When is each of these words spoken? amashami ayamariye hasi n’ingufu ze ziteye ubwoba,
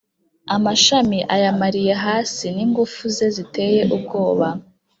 amashami 0.55 1.19
ayamariye 1.35 1.93
hasi 2.05 2.45
n’ingufu 2.55 3.03
ze 3.15 3.27
ziteye 3.35 3.81
ubwoba, 3.95 4.47